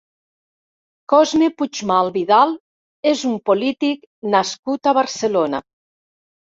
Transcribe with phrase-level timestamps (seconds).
[1.13, 2.57] Cosme Puigmal Vidal
[3.13, 5.67] és un polític nascut a Barcelona.